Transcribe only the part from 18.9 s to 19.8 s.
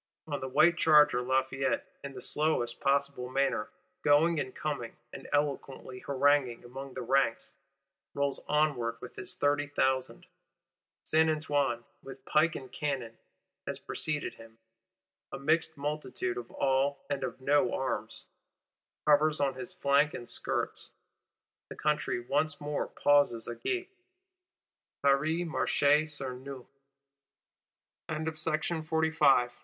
hovers on his